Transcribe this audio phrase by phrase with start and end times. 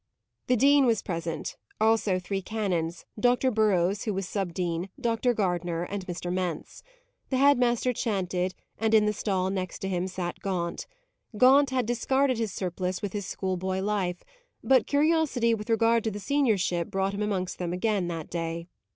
[0.47, 3.51] The dean was present: also three canons Dr.
[3.51, 5.35] Burrows, who was subdean, Dr.
[5.35, 6.33] Gardner, and Mr.
[6.33, 6.81] Mence.
[7.29, 10.87] The head master chanted, and in the stall next to him sat Gaunt.
[11.37, 14.23] Gaunt had discarded his surplice with his schoolboy life;
[14.63, 18.69] but curiosity with regard to the seniorship brought him amongst them again that day.